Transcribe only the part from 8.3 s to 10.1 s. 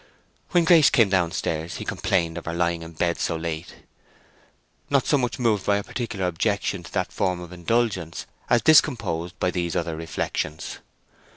as discomposed by these other